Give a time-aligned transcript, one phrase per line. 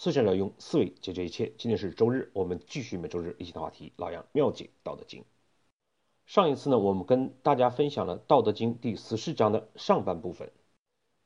[0.00, 1.52] 思想者用思维解决一切。
[1.58, 3.92] 今天是周日，我们继续每周日一起的话题。
[3.96, 5.22] 老杨妙解《道德经》。
[6.24, 10.52] 上一次呢，我们跟大家分享了《道德经》第十四章的上半部分。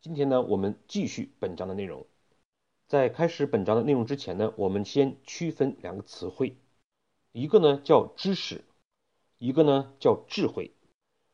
[0.00, 2.06] 今天呢，我们继续本章的内容。
[2.88, 6.56] 在开始本章的内容之前呢，我们先区分两个词汇，
[7.32, 8.64] 一个呢叫知识，
[9.36, 10.70] 一个呢叫智慧。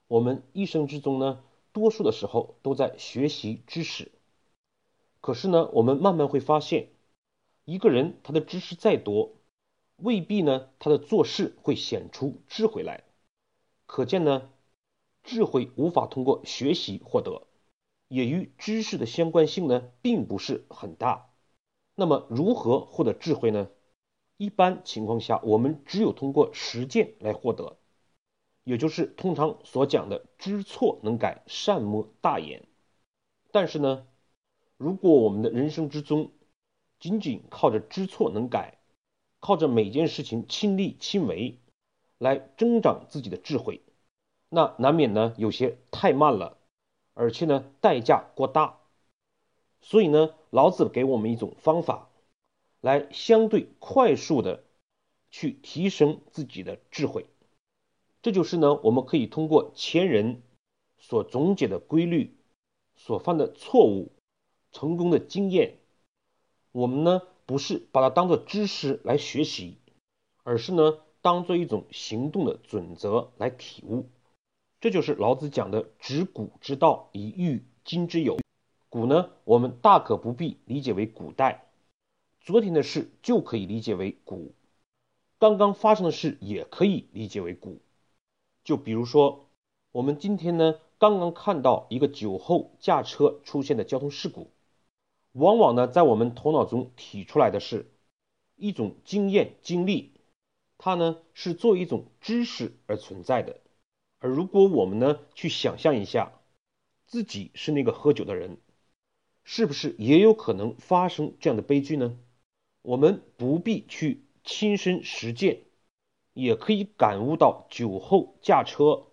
[0.08, 4.10] 我们一生之中呢，多数的时候都在学习知识，
[5.20, 6.88] 可是呢，我们慢慢会发现。
[7.68, 9.34] 一个人他的知识再多，
[9.96, 13.04] 未必呢他的做事会显出智慧来。
[13.84, 14.48] 可见呢，
[15.22, 17.42] 智慧无法通过学习获得，
[18.08, 21.28] 也与知识的相关性呢并不是很大。
[21.94, 23.68] 那么如何获得智慧呢？
[24.38, 27.76] 一般情况下，我们只有通过实践来获得，
[28.64, 32.66] 也就是通常所讲的“知错能改，善莫大焉”。
[33.52, 34.06] 但是呢，
[34.78, 36.30] 如果我们的人生之中，
[37.00, 38.78] 仅仅靠着知错能改，
[39.40, 41.58] 靠着每件事情亲力亲为
[42.18, 43.80] 来增长自己的智慧，
[44.48, 46.58] 那难免呢有些太慢了，
[47.14, 48.78] 而且呢代价过大。
[49.80, 52.08] 所以呢，老子给我们一种方法，
[52.80, 54.64] 来相对快速的
[55.30, 57.26] 去提升自己的智慧。
[58.22, 60.42] 这就是呢，我们可以通过前人
[60.98, 62.36] 所总结的规律、
[62.96, 64.10] 所犯的错误、
[64.72, 65.78] 成功的经验。
[66.78, 69.78] 我们呢不是把它当做知识来学习，
[70.44, 74.06] 而是呢当做一种行动的准则来体悟。
[74.80, 78.36] 这就是老子讲的“执古之道，以御今之有”。
[78.88, 81.64] 古呢，我们大可不必理解为古代，
[82.40, 84.54] 昨天的事就可以理解为古，
[85.40, 87.80] 刚刚发生的事也可以理解为古。
[88.62, 89.48] 就比如说，
[89.90, 94.52] 我们今天呢刚刚看到一个酒后驾车出现的交通事故。
[95.38, 97.90] 往往呢，在我们头脑中提出来的是
[98.56, 100.12] 一种经验经历，
[100.78, 103.60] 它呢是作为一种知识而存在的。
[104.18, 106.32] 而如果我们呢去想象一下，
[107.06, 108.58] 自己是那个喝酒的人，
[109.44, 112.18] 是不是也有可能发生这样的悲剧呢？
[112.82, 115.62] 我们不必去亲身实践，
[116.32, 119.06] 也可以感悟到酒后驾车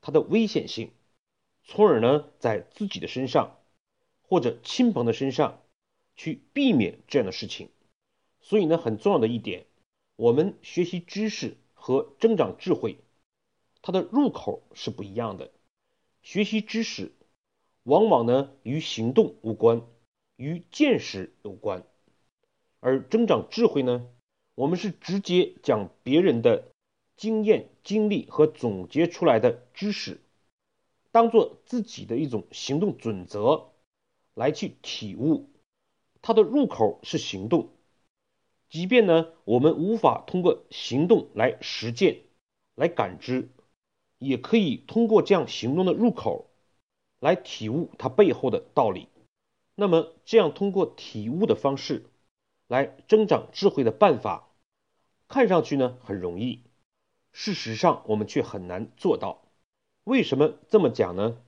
[0.00, 0.90] 它的危险性，
[1.62, 3.54] 从而呢在自己的身上。
[4.30, 5.62] 或者亲朋的身上
[6.18, 7.70] 去避免这样的事情，
[8.40, 9.64] 所以呢，很重要的一点，
[10.16, 12.98] 我们学习知识和增长智慧，
[13.80, 15.52] 它的入口是不一样的。
[16.20, 17.12] 学习知识
[17.84, 19.86] 往往呢与行动无关，
[20.36, 21.86] 与见识有关，
[22.80, 24.10] 而增长智慧呢，
[24.56, 26.72] 我们是直接将别人的
[27.16, 30.20] 经验、经历和总结出来的知识，
[31.12, 33.70] 当做自己的一种行动准则。
[34.34, 35.50] 来去体悟，
[36.22, 37.70] 它的入口是行动。
[38.68, 42.20] 即便呢，我们无法通过行动来实践、
[42.74, 43.48] 来感知，
[44.18, 46.50] 也可以通过这样行动的入口
[47.18, 49.08] 来体悟它背后的道理。
[49.74, 52.04] 那么，这样通过体悟的方式
[52.66, 54.50] 来增长智慧的办法，
[55.28, 56.62] 看上去呢很容易，
[57.32, 59.42] 事实上我们却很难做到。
[60.04, 61.38] 为什么这么讲呢？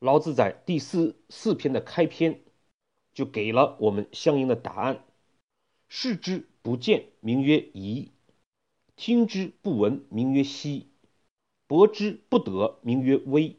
[0.00, 2.40] 老子在第四四篇的开篇
[3.18, 5.04] 就给了我们相应的答案：
[5.88, 8.12] 视之不见，名曰夷；
[8.94, 10.86] 听之不闻，名曰希；
[11.66, 13.56] 博之不得，名曰微。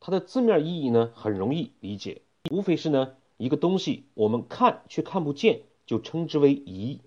[0.00, 2.20] 它的字面意义呢，很容易理解，
[2.50, 6.98] 无非是呢一个东西我们看却看不见，就称之为夷；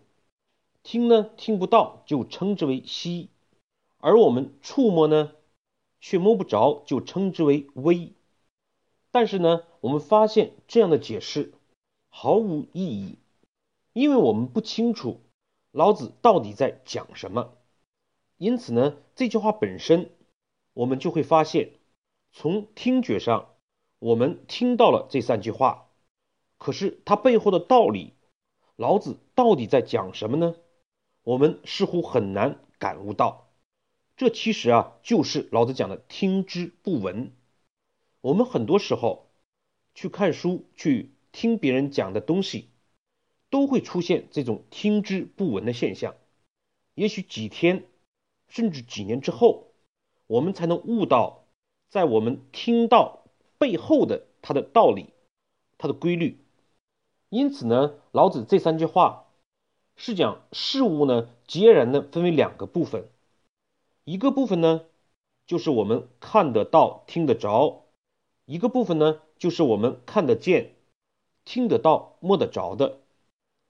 [0.81, 3.27] 听呢听不到，就称之为希；
[3.99, 5.33] 而我们触摸呢
[5.99, 8.13] 却摸不着，就称之为微。
[9.11, 11.53] 但是呢，我们发现这样的解释
[12.09, 13.17] 毫无意义，
[13.93, 15.19] 因为我们不清楚
[15.71, 17.57] 老子到底在讲什么。
[18.37, 20.09] 因此呢，这句话本身，
[20.73, 21.73] 我们就会发现，
[22.31, 23.49] 从听觉上，
[23.99, 25.89] 我们听到了这三句话，
[26.57, 28.13] 可是它背后的道理，
[28.77, 30.55] 老子到底在讲什么呢？
[31.23, 33.49] 我们似乎很难感悟到。
[34.15, 37.33] 这其实啊，就是老子讲的“听之不闻”。
[38.21, 39.31] 我们很多时候
[39.95, 42.69] 去看书、去听别人讲的东西，
[43.49, 46.15] 都会出现这种听之不闻的现象。
[46.93, 47.87] 也许几天，
[48.47, 49.73] 甚至几年之后，
[50.27, 51.45] 我们才能悟到，
[51.89, 53.23] 在我们听到
[53.57, 55.07] 背后的它的道理、
[55.79, 56.37] 它的规律。
[57.29, 59.25] 因此呢，老子这三句话
[59.95, 63.09] 是讲事物呢，截然的分为两个部分。
[64.03, 64.85] 一个部分呢，
[65.47, 67.80] 就是我们看得到、听得着。
[68.51, 70.75] 一个部分呢，就是我们看得见、
[71.45, 72.97] 听得到、摸得着的；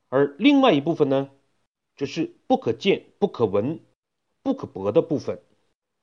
[0.09, 1.29] 而另外一部分呢，
[1.95, 3.79] 则是不可见、不可闻、
[4.41, 5.39] 不可博的部分。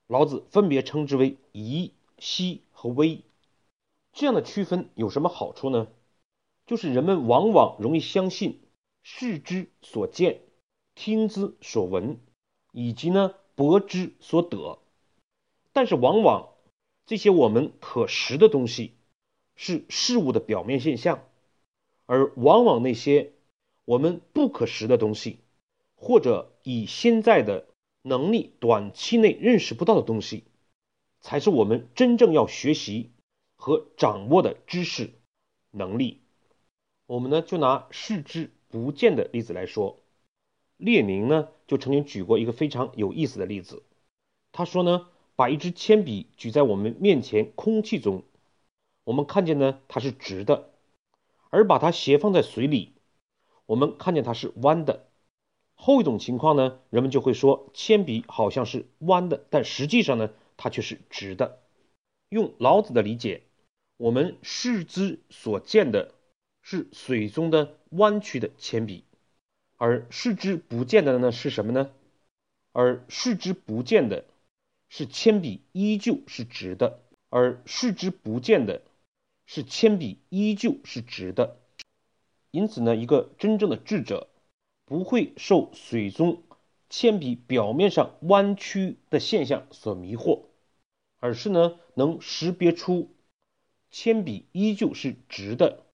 [0.07, 3.25] 老子分别称之为疑、希和微。
[4.13, 5.89] 这样的区分有什么好处呢？
[6.65, 8.61] 就是人们往往容易相信
[9.03, 10.43] 视之所见、
[10.95, 12.21] 听之所闻，
[12.71, 14.79] 以及呢博之所得。
[15.73, 16.51] 但是往往
[17.09, 18.93] 这些我们可识的东西
[19.57, 21.25] 是事物的表面现象，
[22.05, 23.33] 而往往那些
[23.87, 25.39] 我们不可识的东西，
[25.97, 27.67] 或者以现在的
[28.03, 30.45] 能力短期内认识不到的东西，
[31.23, 33.11] 才是我们真正要学习
[33.57, 35.15] 和掌握的知识
[35.71, 36.21] 能力。
[37.07, 39.99] 我们呢就拿视之不见的例子来说，
[40.77, 43.83] 列宁呢就曾经举过一个非常有意思的例子。
[44.53, 45.09] 他说呢，
[45.39, 48.25] 把一支铅笔举在我们面前空气中，
[49.05, 50.65] 我们看见呢它是直的；
[51.51, 52.95] 而把它斜放在水里，
[53.65, 55.07] 我们看见它是弯的。
[55.77, 61.61] 后一种情况呢，人们就会说铅笔好像是弯的，但实际上呢它却是直的。
[62.31, 63.43] 用老子的理解，
[63.97, 66.15] 我们视之所见的。
[66.61, 69.05] 是水中的弯曲的铅笔，
[69.77, 71.91] 而视之不见的呢是什么呢？
[72.73, 74.25] 而视之不见的
[74.89, 77.01] 是铅笔依旧是直的，
[77.31, 78.83] 而视之不见的
[79.47, 81.59] 是铅笔依旧是直的。
[82.51, 84.29] 因此呢，一个真正的智者
[84.85, 86.43] 不会受水中
[86.89, 90.45] 铅笔表面上弯曲的现象所迷惑，
[91.19, 93.15] 而是呢能识别出
[93.91, 95.85] 铅笔依旧是直的。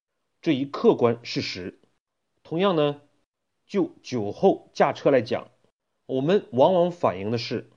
[0.41, 1.79] 这一客观事实，
[2.43, 3.01] 同样呢，
[3.65, 5.49] 就酒后驾车来讲，
[6.05, 7.69] 我们往往反映的是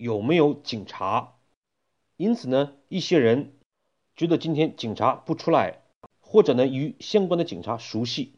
[0.00, 1.36] 有没有警察。
[2.16, 3.52] 因此呢，一些人
[4.16, 5.82] 觉得今天警察不出来，
[6.20, 8.32] 或者呢与相关的警察熟悉，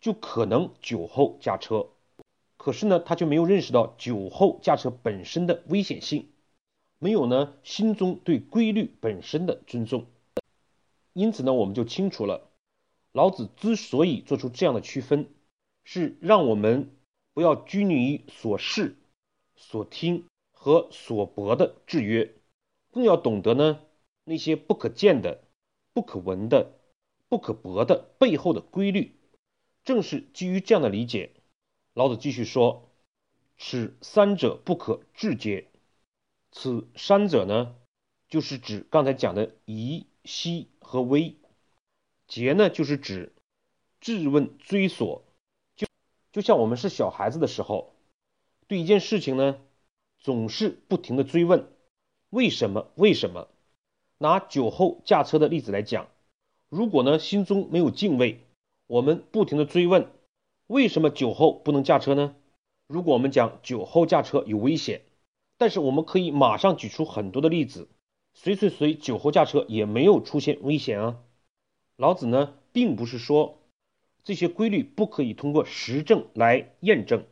[0.00, 1.90] 就可能酒后驾车。
[2.56, 6.30] 可是呢，他就没有认识到酒后驾车本身的危险性，
[6.98, 10.06] 没有呢心中对规律本身的尊重。
[11.12, 12.50] 因此呢，我们就清楚了。
[13.12, 15.28] 老子之所以做出这样的区分，
[15.84, 16.90] 是让我们
[17.34, 18.96] 不要拘泥于所视、
[19.56, 20.24] 所听
[20.66, 22.34] 和所博的制约，
[22.90, 23.82] 更要懂得呢
[24.24, 25.44] 那些不可见的、
[25.92, 26.80] 不可闻的、
[27.28, 29.14] 不可博的背后的规律。
[29.84, 31.30] 正是基于这样的理解，
[31.94, 32.90] 老子继续说
[33.56, 35.66] ：“此三者不可致诘。”
[36.50, 37.76] 此三者呢，
[38.28, 41.36] 就是指刚才讲的疑、希和微。
[42.28, 43.32] 诘呢，就是指
[44.00, 45.22] 质问、追索，
[45.76, 45.86] 就
[46.32, 47.94] 就像我们是小孩子的时候，
[48.66, 49.60] 对一件事情呢，
[50.26, 51.68] 总是不停的追问
[52.30, 52.90] 为什么？
[52.96, 53.46] 为什么？
[54.18, 56.08] 拿酒后驾车的例子来讲，
[56.68, 58.40] 如果呢心中没有敬畏，
[58.88, 60.10] 我们不停的追问
[60.66, 62.34] 为什么酒后不能驾车呢？
[62.88, 65.02] 如果我们讲酒后驾车有危险，
[65.58, 67.86] 但是我们可以马上举出很多的例子，
[68.34, 71.22] 谁谁谁酒后驾车也没有出现危险啊。
[71.96, 73.60] 老子呢，并不是说
[74.24, 77.24] 这些规律不可以通过实证来验证，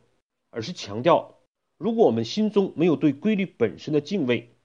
[0.49, 1.34] 而是强调，
[1.77, 4.55] 如果我们心中没有对规律本身的敬畏，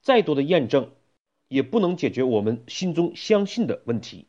[0.00, 0.92] 再多的验证
[1.48, 4.26] 也不能解决我们心中相信的问题。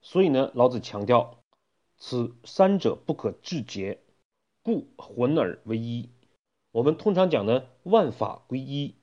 [0.00, 1.42] 所以呢，老子强调，
[1.96, 3.98] 此三者不可致诘，
[4.62, 6.10] 故混而为一。
[6.72, 8.96] 我们通常讲呢，万法归一，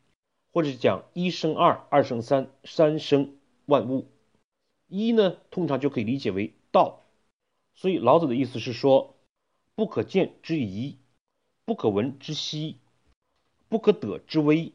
[0.52, 4.08] 或者讲一生二，二生三，三生万物。
[4.88, 7.06] 一呢，通常就可以理解为道，
[7.74, 9.16] 所以老子的意思是说，
[9.76, 10.98] 不可见之疑，
[11.70, 12.78] 不可闻之希，
[13.68, 14.74] 不可得之微，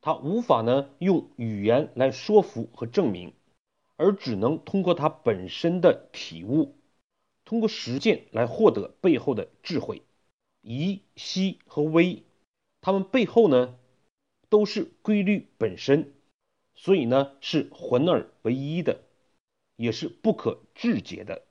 [0.00, 3.34] 他无法呢用语言来说服和证明，
[3.96, 6.74] 而只能通过他本身的体悟，
[7.44, 10.00] 通过实践来获得背后的智慧。
[10.62, 12.22] 疑、息和微，
[12.80, 13.76] 它们背后呢
[14.48, 16.14] 都是规律本身，
[16.74, 19.02] 所以呢是混而为一的。
[19.76, 21.42] 也是不可致诘的，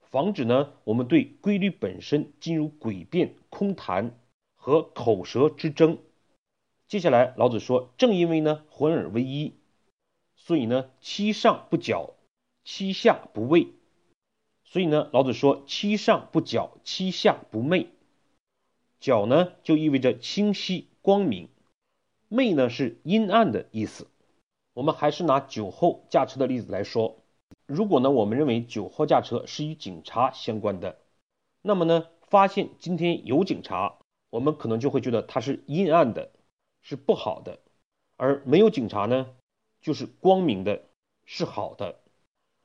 [0.00, 4.14] 防止呢我们对规律本身进入诡辩、空谈
[4.54, 5.96] 和口舌之争。
[6.86, 9.54] 接下来老子说，正因为呢浑而为一，
[10.36, 12.10] 所以呢七上不矫，
[12.64, 13.68] 七下不昧。
[14.62, 17.86] 所以呢老子说，七上不矫，七下不昧。
[19.00, 21.48] 矫呢就意味着清晰光明，
[22.28, 24.06] 昧呢是阴暗的意思。
[24.74, 27.16] 我们还是拿酒后驾车的例子来说。
[27.64, 30.98] 如果呢，我们认为酒后驾车是与警察相关的，
[31.62, 33.98] 那么呢，发现今天有警察，
[34.30, 36.32] 我们可能就会觉得它是阴暗的，
[36.82, 37.58] 是不好的；
[38.16, 39.34] 而没有警察呢，
[39.80, 40.82] 就是光明的，
[41.24, 42.00] 是好的。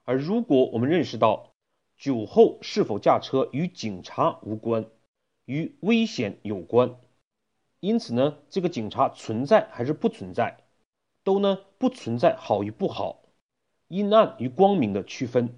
[0.04, 1.54] 而如果我们认识到
[1.96, 4.88] 酒后是否驾车与警察无关，
[5.46, 6.96] 与危险有关。
[7.80, 10.58] 因此呢，这个警察存在还是不存在，
[11.24, 13.22] 都呢不存在好与不好，
[13.88, 15.56] 阴暗与光明的区分。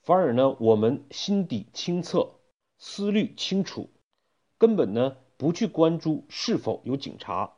[0.00, 2.37] 反而呢，我们心底清澈，
[2.78, 3.90] 思虑清楚，
[4.56, 7.54] 根本呢不去关注是否有警察。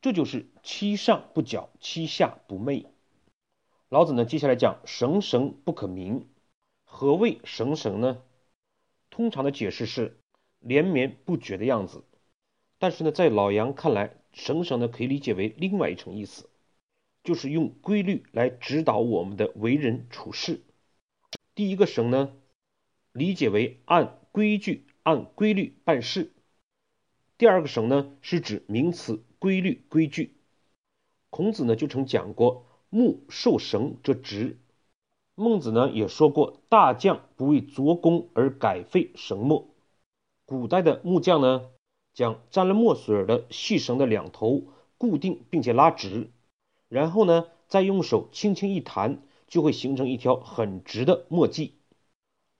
[0.00, 2.86] 这就是欺上不矫，七下不昧。
[3.88, 6.28] 老子呢，接下来讲绳绳不可名。
[6.84, 8.22] 何谓绳绳呢？
[9.10, 10.18] 通常的解释是
[10.58, 12.04] 连绵不绝的样子。
[12.78, 16.48] 但是呢，在老杨看来，绳绳呢可以理解为另外一层意思，
[17.22, 20.62] 就是用规律来指导我们的为人处事。
[21.54, 22.32] 第一个绳呢，
[23.12, 26.30] 理解为按规矩、按规律办事；
[27.38, 30.34] 第二个绳呢，是指名词规律、规矩。
[31.30, 34.58] 孔子呢就曾讲过“木受绳则直”，
[35.34, 39.66] 孟子呢也说过“大匠不为琢工而改废绳墨”。
[40.46, 41.70] 古代的木匠呢，
[42.12, 44.64] 将沾了墨水的细绳的两头
[44.98, 46.30] 固定并且拉直，
[46.88, 49.22] 然后呢，再用手轻轻一弹。
[49.50, 51.74] 就会形成一条很直的墨迹，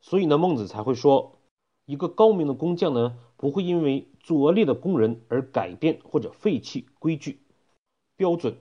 [0.00, 1.38] 所以呢，孟子才会说，
[1.90, 7.40] 一个高明的工匠呢，不会因为拙劣的工人而改变或者废弃规矩
[8.16, 8.58] 标准。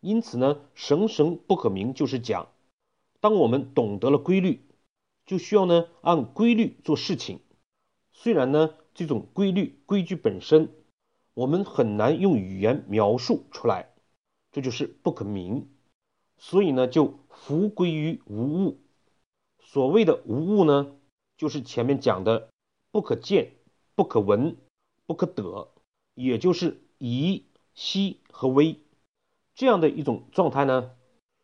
[0.00, 2.46] 因此呢，绳绳不可名，就是讲，
[3.18, 4.60] 当我们懂得了规律，
[5.24, 7.40] 就需要呢按规律做事情。
[8.12, 10.68] 虽然呢，这种规律规矩本身，
[11.34, 13.90] 我们很难用语言描述出来，
[14.52, 15.66] 这就是不可名。
[16.38, 18.78] 所以呢，就弗归于无物。
[19.58, 20.95] 所谓的无物呢，
[21.36, 22.48] 就是前面讲的
[22.90, 23.52] 不可见、
[23.94, 24.56] 不可闻、
[25.06, 25.68] 不可得，
[26.14, 28.80] 也就是疑、息和微
[29.54, 30.92] 这样的一种状态呢，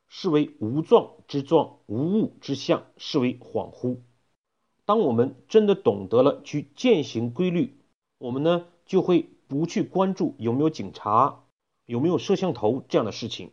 [0.09, 3.99] 视为无状之状、无物之象，视为恍惚。
[4.85, 7.79] 当我们真的懂得了去践行规律，
[8.19, 11.45] 我们呢就会不去关注有没有警察、
[11.87, 13.53] 有没有摄像头这样的事情。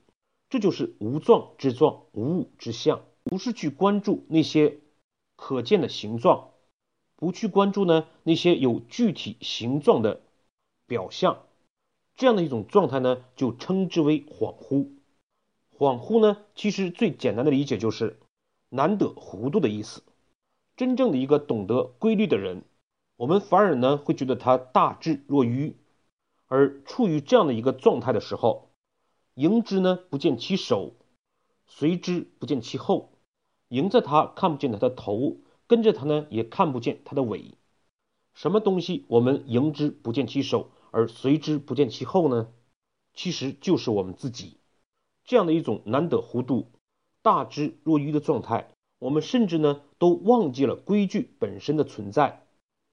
[0.49, 4.79] 这就是无状之状，无物之象，不是去关注那些
[5.41, 6.49] 可见的形状，
[7.15, 10.21] 不去关注呢那些有具体形状的
[10.85, 11.43] 表象，
[12.15, 14.89] 这样的一种状态呢，就称之为恍惚。
[15.75, 18.19] 恍惚呢，其实最简单的理解就是
[18.67, 20.03] 难得糊涂的意思。
[20.75, 22.63] 真正的一个懂得规律的人，
[23.15, 25.77] 我们反而呢会觉得他大智若愚，
[26.47, 28.69] 而处于这样的一个状态的时候。
[29.35, 30.91] 迎之呢不见其首，
[31.65, 33.13] 随之不见其后。
[33.69, 37.55] 迎着他看不见他的头，跟着他呢也看不见他的尾。
[38.33, 42.49] 什么东西我们迎之不见其首，而随之不见其后呢？
[43.13, 44.57] 其实就是我们自己
[45.25, 46.67] 这样的一种难得糊涂、
[47.21, 48.71] 大智若愚的状态。
[48.99, 52.45] 我们甚至呢都忘记了规矩本身的存在，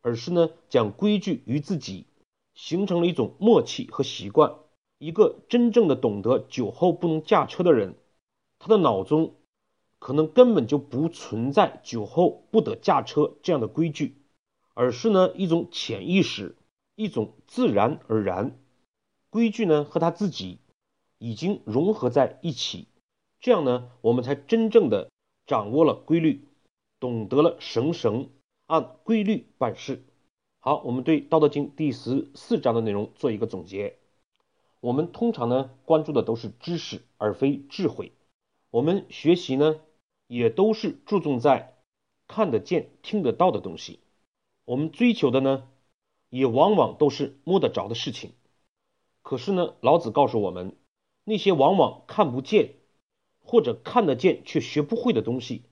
[0.02, 2.06] 而是呢将规矩与自己
[2.54, 4.54] 形成了一种默契和习惯。
[4.98, 7.96] 一个真正的懂得酒后不能驾车的人，
[8.58, 9.34] 他的脑中
[10.06, 14.14] 可能根本就不存在酒后不得驾车这样的规矩，
[14.72, 16.54] 而是呢一种潜意识，
[16.94, 18.56] 一种自然而然
[19.30, 20.60] 规矩呢和他自己
[21.18, 22.86] 已经融合在一起，
[23.40, 25.10] 这样呢我们才真正的
[25.44, 26.46] 掌握了规律，
[27.00, 28.30] 懂得了绳绳
[28.68, 30.04] 按规律办事。
[30.60, 33.96] 好，我们对《道德经》第十四章的内容做一个总结。
[34.78, 38.12] 我们通常呢关注的都是知识，而非智慧。
[38.70, 39.80] 我们学习呢
[40.26, 41.74] 也都是注重在
[42.26, 44.00] 看得见、听得到的东西。
[44.64, 45.68] 我们追求的呢
[46.30, 48.32] 也往往都是摸得着的事情。
[49.22, 50.76] 可是呢，老子告诉我们，
[51.24, 52.74] 那些往往看不见
[53.40, 55.62] 或者看得见却学不会的东西，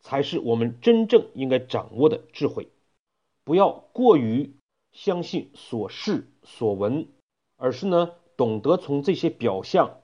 [0.00, 2.68] 才是我们真正应该掌握的智慧。
[3.44, 4.56] 不要过于
[4.92, 7.08] 相信所视所闻，
[7.56, 8.12] 而是呢。
[8.38, 10.02] 懂得从这些表象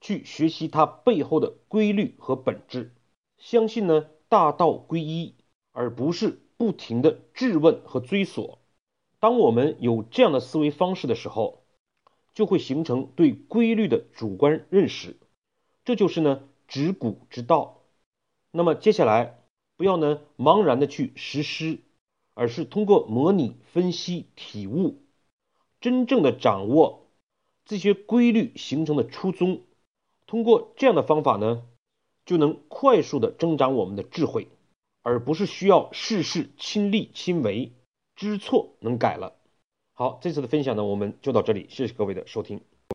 [0.00, 2.92] 去学习它背后的规律和本质，
[3.38, 5.34] 相信呢大道归一，
[5.72, 8.58] 而不是不停的质问和追索。
[9.20, 11.64] 当我们有这样的思维方式的时候，
[12.34, 15.16] 就会形成对规律的主观认识，
[15.84, 17.82] 这就是呢执古之道。
[18.50, 19.40] 那么接下来
[19.76, 21.80] 不要呢茫然的去实施，
[22.34, 25.02] 而是通过模拟、分析、体悟，
[25.80, 27.06] 真正的掌握。
[27.64, 29.62] 这些规律形成的初衷，
[30.26, 31.66] 通过这样的方法呢，
[32.28, 34.48] 就能快速的增长我们的智慧，
[35.00, 37.72] 而不是需要事事亲力亲为，
[38.16, 39.32] 知错能改了。
[39.94, 42.60] 好，这次的分享呢，我们就到这里，谢谢各位的收听。